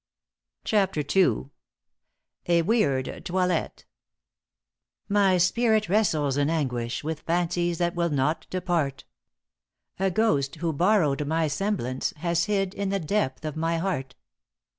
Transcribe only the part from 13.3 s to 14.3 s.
of my heart.